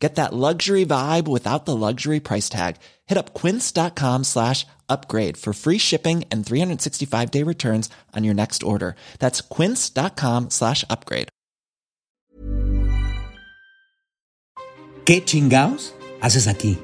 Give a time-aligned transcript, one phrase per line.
[0.00, 2.76] Get that luxury vibe without the luxury price tag.
[3.06, 8.62] Hit up quince.com slash upgrade for free shipping and 365 day returns on your next
[8.62, 8.96] order.
[9.18, 11.28] That's quince.com slash upgrade.
[15.04, 16.78] ¿Qué chingaos haces aquí?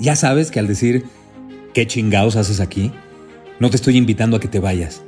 [0.00, 1.04] Ya sabes que al decir
[1.74, 2.92] ¿qué chingaos haces aquí?
[3.60, 5.02] No te estoy invitando a que te vayas.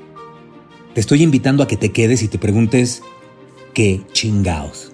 [0.95, 3.03] Te estoy invitando a que te quedes y te preguntes
[3.75, 4.93] ¿qué chingaos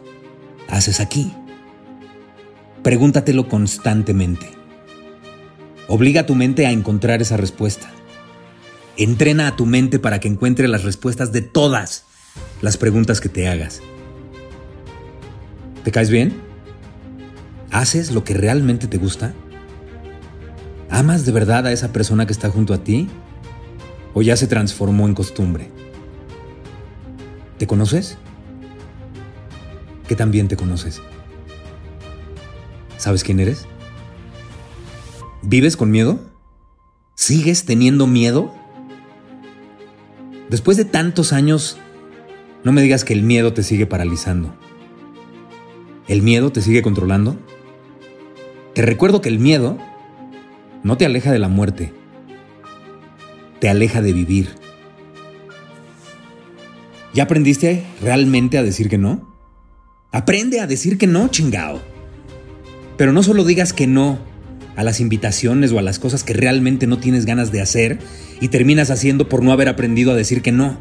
[0.68, 1.32] haces aquí?
[2.82, 4.46] Pregúntatelo constantemente.
[5.88, 7.90] Obliga a tu mente a encontrar esa respuesta.
[8.96, 12.04] Entrena a tu mente para que encuentre las respuestas de todas
[12.62, 13.80] las preguntas que te hagas.
[15.82, 16.40] ¿Te caes bien?
[17.70, 19.34] ¿Haces lo que realmente te gusta?
[20.88, 23.08] ¿Amas de verdad a esa persona que está junto a ti?
[24.14, 25.68] ¿O ya se transformó en costumbre?
[27.58, 28.18] ¿Te conoces?
[30.06, 31.02] ¿Qué también te conoces?
[32.98, 33.66] ¿Sabes quién eres?
[35.42, 36.18] ¿Vives con miedo?
[37.14, 38.52] ¿Sigues teniendo miedo?
[40.50, 41.78] Después de tantos años,
[42.64, 44.52] no me digas que el miedo te sigue paralizando.
[46.08, 47.36] ¿El miedo te sigue controlando?
[48.74, 49.78] Te recuerdo que el miedo
[50.82, 51.92] no te aleja de la muerte,
[53.60, 54.54] te aleja de vivir.
[57.14, 59.36] ¿Ya aprendiste realmente a decir que no?
[60.10, 61.80] Aprende a decir que no, chingao.
[62.98, 64.18] Pero no solo digas que no
[64.76, 67.98] a las invitaciones o a las cosas que realmente no tienes ganas de hacer
[68.40, 70.78] y terminas haciendo por no haber aprendido a decir que no.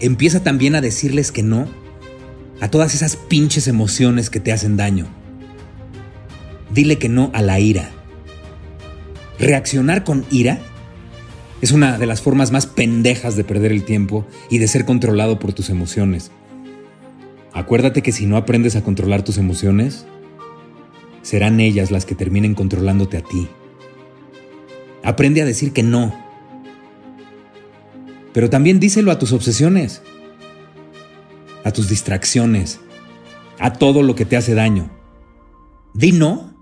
[0.00, 1.66] Empieza también a decirles que no
[2.60, 5.06] a todas esas pinches emociones que te hacen daño.
[6.72, 7.90] Dile que no a la ira.
[9.38, 10.60] Reaccionar con ira
[11.62, 15.38] es una de las formas más pendejas de perder el tiempo y de ser controlado
[15.38, 16.30] por tus emociones.
[17.52, 20.06] Acuérdate que si no aprendes a controlar tus emociones,
[21.22, 23.48] serán ellas las que terminen controlándote a ti.
[25.02, 26.14] Aprende a decir que no.
[28.32, 30.02] Pero también díselo a tus obsesiones,
[31.64, 32.80] a tus distracciones,
[33.58, 34.90] a todo lo que te hace daño.
[35.94, 36.52] Di no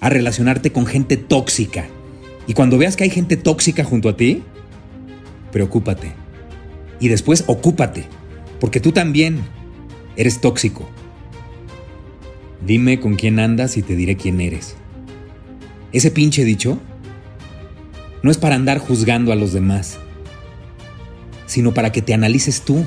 [0.00, 1.86] a relacionarte con gente tóxica.
[2.46, 4.42] Y cuando veas que hay gente tóxica junto a ti,
[5.50, 6.12] preocúpate.
[7.00, 8.06] Y después ocúpate,
[8.60, 9.38] porque tú también
[10.16, 10.88] eres tóxico.
[12.66, 14.76] Dime con quién andas y te diré quién eres.
[15.92, 16.78] Ese pinche dicho
[18.22, 19.98] no es para andar juzgando a los demás,
[21.44, 22.86] sino para que te analices tú.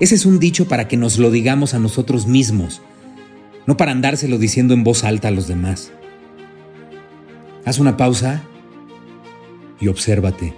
[0.00, 2.82] Ese es un dicho para que nos lo digamos a nosotros mismos,
[3.66, 5.92] no para andárselo diciendo en voz alta a los demás.
[7.64, 8.42] Haz una pausa
[9.80, 10.52] y obsérvate.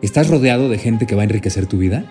[0.00, 2.10] ¿Estás rodeado de gente que va a enriquecer tu vida?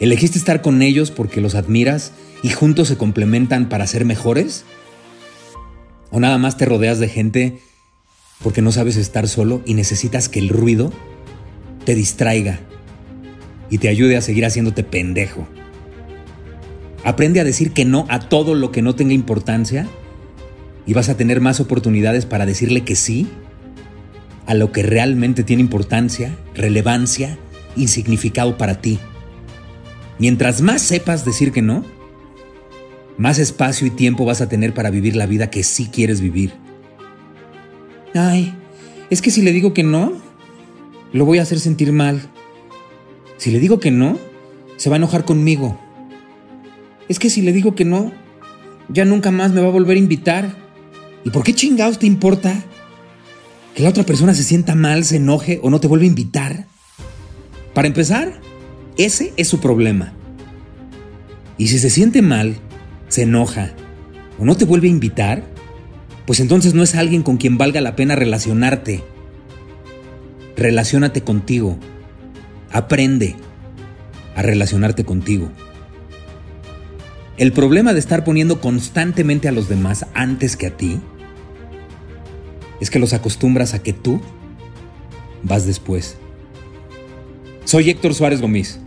[0.00, 2.12] ¿Elegiste estar con ellos porque los admiras
[2.44, 4.64] y juntos se complementan para ser mejores?
[6.10, 7.58] ¿O nada más te rodeas de gente
[8.42, 10.92] porque no sabes estar solo y necesitas que el ruido
[11.84, 12.60] te distraiga
[13.70, 15.48] y te ayude a seguir haciéndote pendejo?
[17.02, 19.88] Aprende a decir que no a todo lo que no tenga importancia
[20.86, 23.26] y vas a tener más oportunidades para decirle que sí
[24.46, 27.36] a lo que realmente tiene importancia, relevancia
[27.76, 29.00] y significado para ti.
[30.18, 31.84] Mientras más sepas decir que no,
[33.16, 36.52] más espacio y tiempo vas a tener para vivir la vida que sí quieres vivir.
[38.14, 38.54] Ay,
[39.10, 40.12] es que si le digo que no,
[41.12, 42.20] lo voy a hacer sentir mal.
[43.36, 44.18] Si le digo que no,
[44.76, 45.78] se va a enojar conmigo.
[47.08, 48.12] Es que si le digo que no,
[48.88, 50.54] ya nunca más me va a volver a invitar.
[51.24, 52.64] ¿Y por qué chingados te importa?
[53.74, 56.66] Que la otra persona se sienta mal, se enoje o no te vuelva a invitar.
[57.74, 58.40] Para empezar,
[58.98, 60.12] ese es su problema.
[61.56, 62.56] Y si se siente mal,
[63.08, 63.70] se enoja
[64.38, 65.44] o no te vuelve a invitar,
[66.26, 69.02] pues entonces no es alguien con quien valga la pena relacionarte.
[70.56, 71.78] Relaciónate contigo.
[72.72, 73.36] Aprende
[74.34, 75.48] a relacionarte contigo.
[77.36, 80.98] El problema de estar poniendo constantemente a los demás antes que a ti
[82.80, 84.20] es que los acostumbras a que tú
[85.44, 86.16] vas después.
[87.64, 88.80] Soy Héctor Suárez Gómez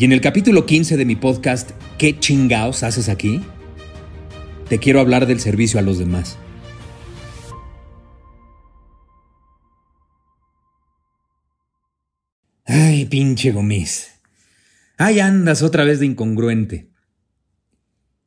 [0.00, 3.42] y en el capítulo 15 de mi podcast, ¿Qué chingaos haces aquí?
[4.66, 6.38] Te quiero hablar del servicio a los demás.
[12.64, 14.08] Ay, pinche gomis.
[14.96, 16.88] Ay, andas otra vez de incongruente.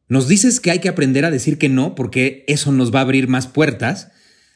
[0.07, 3.01] Nos dices que hay que aprender a decir que no porque eso nos va a
[3.01, 4.11] abrir más puertas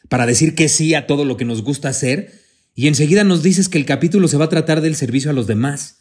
[0.07, 2.39] para decir que sí a todo lo que nos gusta hacer
[2.75, 5.47] y enseguida nos dices que el capítulo se va a tratar del servicio a los
[5.47, 5.96] demás.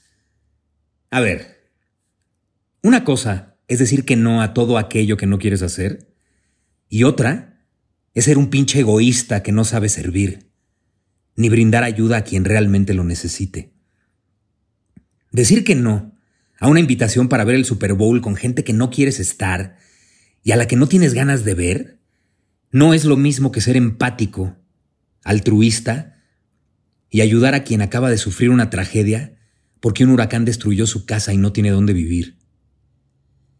[1.16, 1.70] A ver,
[2.82, 6.14] una cosa es decir que no a todo aquello que no quieres hacer
[6.90, 7.64] y otra
[8.12, 10.50] es ser un pinche egoísta que no sabe servir,
[11.34, 13.72] ni brindar ayuda a quien realmente lo necesite.
[15.32, 16.12] Decir que no
[16.60, 19.78] a una invitación para ver el Super Bowl con gente que no quieres estar
[20.44, 21.98] y a la que no tienes ganas de ver,
[22.72, 24.54] no es lo mismo que ser empático,
[25.24, 26.22] altruista
[27.08, 29.35] y ayudar a quien acaba de sufrir una tragedia
[29.86, 32.38] porque un huracán destruyó su casa y no tiene dónde vivir.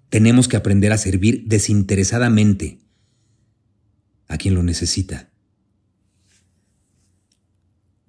[0.09, 2.81] Tenemos que aprender a servir desinteresadamente
[4.27, 5.31] a quien lo necesita.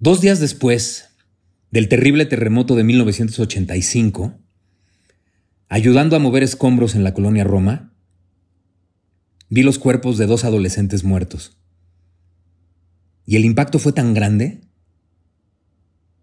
[0.00, 1.10] Dos días después
[1.70, 4.36] del terrible terremoto de 1985,
[5.68, 7.94] ayudando a mover escombros en la colonia Roma,
[9.48, 11.56] vi los cuerpos de dos adolescentes muertos.
[13.26, 14.62] Y el impacto fue tan grande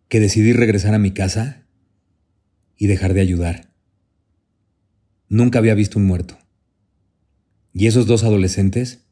[0.09, 1.61] que decidí regresar a mi casa
[2.77, 3.71] y dejar de ayudar.
[5.29, 6.37] Nunca había visto un muerto.
[7.73, 9.05] Y esos dos adolescentes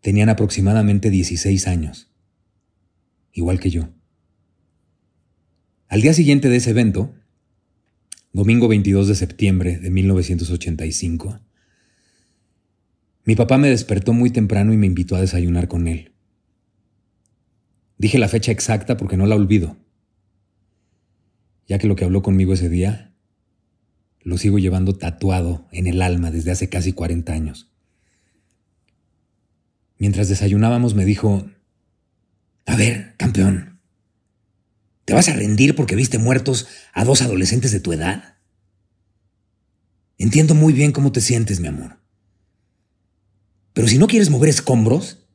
[0.00, 2.10] tenían aproximadamente 16 años,
[3.32, 3.88] igual que yo.
[5.88, 7.14] Al día siguiente de ese evento,
[8.32, 11.40] domingo 22 de septiembre de 1985,
[13.24, 16.12] mi papá me despertó muy temprano y me invitó a desayunar con él.
[17.96, 19.76] Dije la fecha exacta porque no la olvido,
[21.66, 23.14] ya que lo que habló conmigo ese día
[24.22, 27.70] lo sigo llevando tatuado en el alma desde hace casi 40 años.
[29.98, 31.46] Mientras desayunábamos me dijo,
[32.66, 33.80] a ver, campeón,
[35.04, 38.38] ¿te vas a rendir porque viste muertos a dos adolescentes de tu edad?
[40.16, 41.98] Entiendo muy bien cómo te sientes, mi amor.
[43.74, 45.26] Pero si no quieres mover escombros,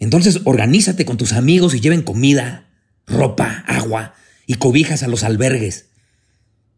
[0.00, 2.70] entonces organízate con tus amigos y lleven comida,
[3.06, 4.14] ropa, agua
[4.46, 5.90] y cobijas a los albergues.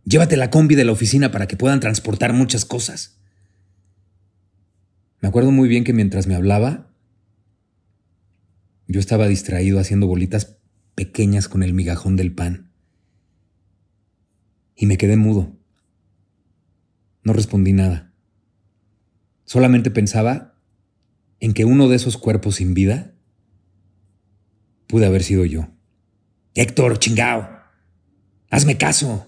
[0.04, 3.18] Llévate la combi de la oficina para que puedan transportar muchas cosas.
[5.20, 6.92] Me acuerdo muy bien que mientras me hablaba,
[8.86, 10.58] yo estaba distraído haciendo bolitas
[10.94, 12.70] pequeñas con el migajón del pan.
[14.76, 15.56] Y me quedé mudo.
[17.24, 18.12] No respondí nada.
[19.44, 20.60] Solamente pensaba
[21.40, 23.14] en que uno de esos cuerpos sin vida
[24.86, 25.68] pude haber sido yo.
[26.54, 27.55] Héctor, chingao.
[28.50, 29.26] Hazme caso.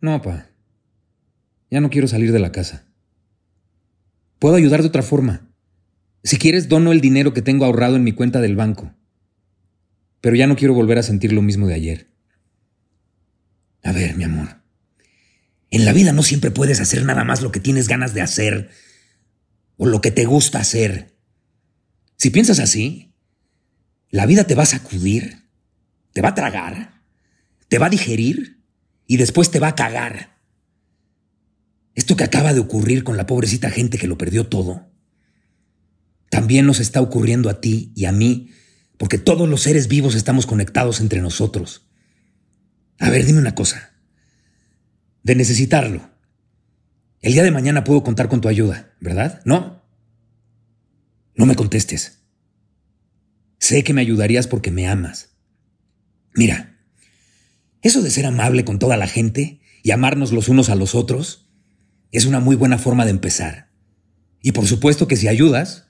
[0.00, 0.46] No, pa.
[1.70, 2.86] Ya no quiero salir de la casa.
[4.38, 5.48] Puedo ayudar de otra forma.
[6.22, 8.94] Si quieres, dono el dinero que tengo ahorrado en mi cuenta del banco.
[10.20, 12.10] Pero ya no quiero volver a sentir lo mismo de ayer.
[13.82, 14.62] A ver, mi amor.
[15.70, 18.70] En la vida no siempre puedes hacer nada más lo que tienes ganas de hacer
[19.76, 21.16] o lo que te gusta hacer.
[22.16, 23.12] Si piensas así,
[24.08, 25.48] la vida te va a sacudir,
[26.12, 26.93] te va a tragar,
[27.74, 28.62] te va a digerir
[29.04, 30.38] y después te va a cagar.
[31.96, 34.92] Esto que acaba de ocurrir con la pobrecita gente que lo perdió todo,
[36.30, 38.52] también nos está ocurriendo a ti y a mí,
[38.96, 41.90] porque todos los seres vivos estamos conectados entre nosotros.
[43.00, 43.98] A ver, dime una cosa.
[45.24, 46.08] De necesitarlo,
[47.22, 49.42] el día de mañana puedo contar con tu ayuda, ¿verdad?
[49.44, 49.82] ¿No?
[51.34, 52.22] No me contestes.
[53.58, 55.34] Sé que me ayudarías porque me amas.
[56.36, 56.73] Mira,
[57.84, 61.48] eso de ser amable con toda la gente y amarnos los unos a los otros
[62.10, 63.70] es una muy buena forma de empezar.
[64.42, 65.86] Y por supuesto que si ayudas,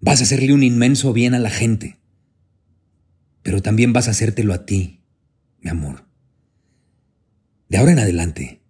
[0.00, 1.98] vas a hacerle un inmenso bien a la gente.
[3.42, 5.02] Pero también vas a hacértelo a ti,
[5.60, 6.06] mi amor.
[7.68, 8.62] De ahora en adelante,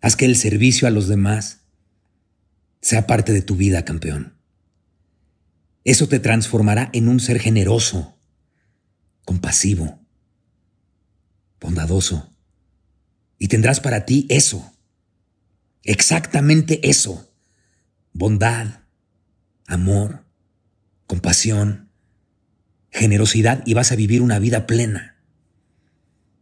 [0.00, 1.60] Haz que el servicio a los demás
[2.80, 4.38] sea parte de tu vida, campeón.
[5.84, 8.18] Eso te transformará en un ser generoso,
[9.24, 9.99] compasivo,
[11.60, 12.34] bondadoso.
[13.38, 14.72] Y tendrás para ti eso,
[15.82, 17.32] exactamente eso,
[18.12, 18.84] bondad,
[19.66, 20.24] amor,
[21.06, 21.90] compasión,
[22.90, 25.22] generosidad y vas a vivir una vida plena.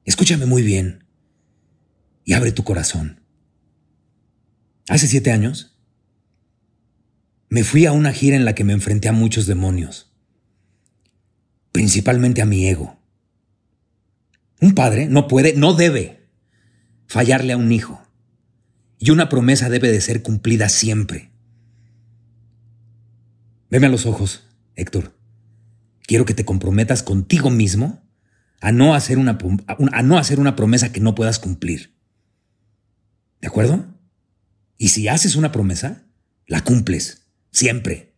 [0.05, 1.05] Escúchame muy bien
[2.25, 3.21] y abre tu corazón.
[4.89, 5.79] Hace siete años,
[7.51, 10.13] me fui a una gira en la que me enfrenté a muchos demonios,
[11.73, 12.98] principalmente a mi ego.
[14.61, 16.29] Un padre no puede, no debe
[17.07, 18.03] fallarle a un hijo,
[18.99, 21.31] y una promesa debe de ser cumplida siempre.
[23.71, 25.17] Veme a los ojos, Héctor.
[26.03, 28.03] Quiero que te comprometas contigo mismo
[28.61, 31.97] a no hacer una, a no hacer una promesa que no puedas cumplir.
[33.41, 33.87] ¿De acuerdo?
[34.77, 36.07] Y si haces una promesa,
[36.47, 38.17] la cumples, siempre.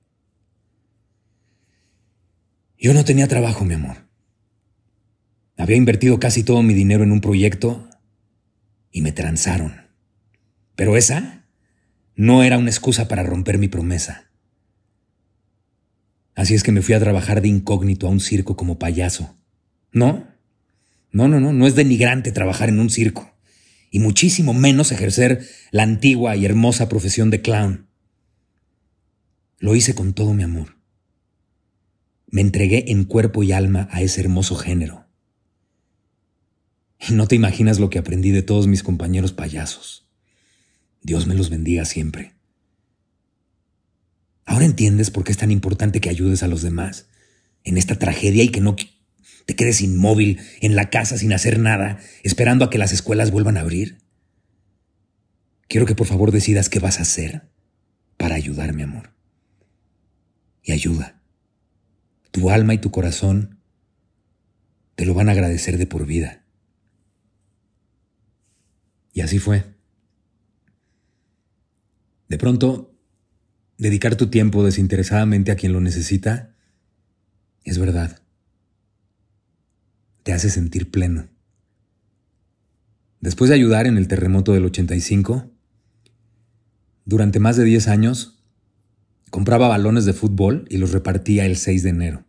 [2.78, 4.10] Yo no tenía trabajo, mi amor.
[5.61, 7.87] Había invertido casi todo mi dinero en un proyecto
[8.90, 9.88] y me transaron.
[10.75, 11.45] Pero esa
[12.17, 14.31] no era una excusa para romper mi promesa.
[16.35, 19.37] Así es que me fui a trabajar de incógnito a un circo como payaso.
[19.93, 20.29] No,
[21.12, 23.31] no, no, no, no es denigrante trabajar en un circo,
[23.90, 27.87] y muchísimo menos ejercer la antigua y hermosa profesión de clown.
[29.59, 30.79] Lo hice con todo mi amor.
[32.29, 35.10] Me entregué en cuerpo y alma a ese hermoso género.
[37.09, 40.07] Y no te imaginas lo que aprendí de todos mis compañeros payasos.
[41.02, 42.35] Dios me los bendiga siempre.
[44.45, 47.09] Ahora entiendes por qué es tan importante que ayudes a los demás
[47.64, 48.76] en esta tragedia y que no
[49.47, 53.57] te quedes inmóvil en la casa sin hacer nada, esperando a que las escuelas vuelvan
[53.57, 53.99] a abrir.
[55.69, 57.49] Quiero que por favor decidas qué vas a hacer
[58.16, 59.14] para ayudar, mi amor.
[60.62, 61.23] Y ayuda.
[62.30, 63.61] Tu alma y tu corazón
[64.97, 66.45] te lo van a agradecer de por vida.
[69.20, 69.66] Y así fue.
[72.30, 72.98] De pronto,
[73.76, 76.56] dedicar tu tiempo desinteresadamente a quien lo necesita
[77.62, 78.22] es verdad.
[80.22, 81.28] Te hace sentir pleno.
[83.20, 85.50] Después de ayudar en el terremoto del 85,
[87.04, 88.42] durante más de 10 años,
[89.28, 92.24] compraba balones de fútbol y los repartía el 6 de enero.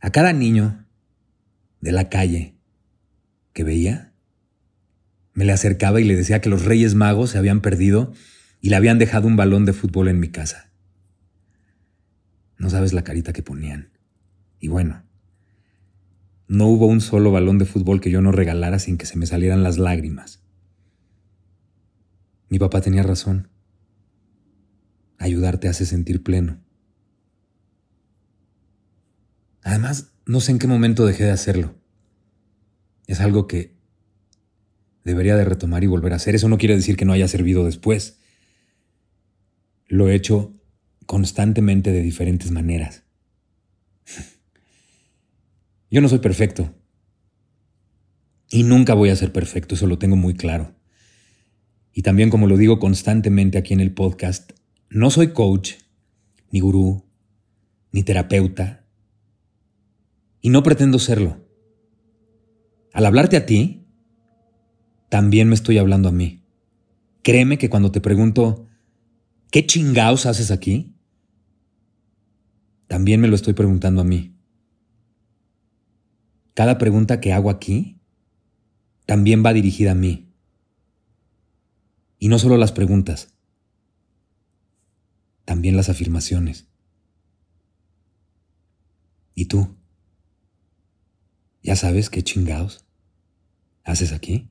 [0.00, 0.88] A cada niño
[1.80, 2.56] de la calle
[3.52, 4.13] que veía,
[5.34, 8.12] me le acercaba y le decía que los Reyes Magos se habían perdido
[8.60, 10.70] y le habían dejado un balón de fútbol en mi casa.
[12.56, 13.90] No sabes la carita que ponían.
[14.60, 15.04] Y bueno,
[16.46, 19.26] no hubo un solo balón de fútbol que yo no regalara sin que se me
[19.26, 20.40] salieran las lágrimas.
[22.48, 23.48] Mi papá tenía razón.
[25.18, 26.62] Ayudarte hace sentir pleno.
[29.62, 31.74] Además, no sé en qué momento dejé de hacerlo.
[33.06, 33.73] Es algo que
[35.04, 36.34] debería de retomar y volver a hacer.
[36.34, 38.18] Eso no quiere decir que no haya servido después.
[39.86, 40.52] Lo he hecho
[41.06, 43.04] constantemente de diferentes maneras.
[45.90, 46.74] Yo no soy perfecto.
[48.50, 50.74] Y nunca voy a ser perfecto, eso lo tengo muy claro.
[51.92, 54.52] Y también como lo digo constantemente aquí en el podcast,
[54.88, 55.74] no soy coach,
[56.50, 57.04] ni gurú,
[57.92, 58.86] ni terapeuta.
[60.40, 61.48] Y no pretendo serlo.
[62.92, 63.83] Al hablarte a ti,
[65.14, 66.42] también me estoy hablando a mí.
[67.22, 68.66] Créeme que cuando te pregunto,
[69.52, 70.96] ¿qué chingaos haces aquí?
[72.88, 74.36] También me lo estoy preguntando a mí.
[76.54, 78.00] Cada pregunta que hago aquí
[79.06, 80.34] también va dirigida a mí.
[82.18, 83.36] Y no solo las preguntas,
[85.44, 86.66] también las afirmaciones.
[89.36, 89.76] ¿Y tú?
[91.62, 92.84] ¿Ya sabes qué chingados
[93.84, 94.50] haces aquí?